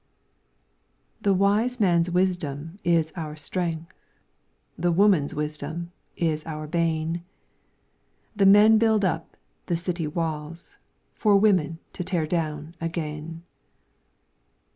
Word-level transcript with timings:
The 1.21 1.31
wise 1.35 1.79
man's 1.79 2.09
wisdom 2.09 2.79
is 2.83 3.13
our 3.15 3.35
strength, 3.35 3.93
The 4.75 4.91
woman''s 4.91 5.35
wisdom 5.35 5.91
is 6.15 6.43
our 6.47 6.65
bane. 6.65 7.23
The 8.35 8.47
men 8.47 8.79
build 8.79 9.05
up 9.05 9.37
the 9.67 9.77
city 9.77 10.07
walls 10.07 10.79
For 11.13 11.37
women 11.37 11.77
to 11.93 12.03
tear 12.03 12.25
down 12.25 12.73
again. 12.81 13.43